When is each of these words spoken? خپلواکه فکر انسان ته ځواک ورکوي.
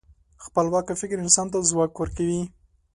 خپلواکه 0.45 0.93
فکر 1.01 1.17
انسان 1.23 1.47
ته 1.51 1.57
ځواک 1.69 1.91
ورکوي. 1.97 2.41